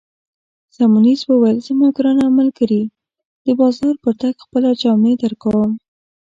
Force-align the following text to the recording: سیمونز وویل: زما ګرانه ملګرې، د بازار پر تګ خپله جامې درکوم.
سیمونز 0.75 1.19
وویل: 1.25 1.57
زما 1.67 1.87
ګرانه 1.97 2.27
ملګرې، 2.39 2.83
د 3.45 3.47
بازار 3.59 3.95
پر 4.03 4.13
تګ 4.21 4.33
خپله 4.43 4.69
جامې 4.81 5.13
درکوم. 5.21 5.71